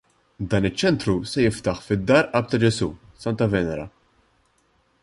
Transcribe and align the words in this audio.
Dan 0.53 0.67
iċ-ċentru 0.69 1.13
se 1.33 1.45
jiftaħ 1.45 1.83
fid-Dar 1.89 2.31
Qalb 2.33 2.51
ta' 2.55 2.61
Ġesù, 2.65 2.91
Santa 3.27 3.53
Venera. 3.55 3.89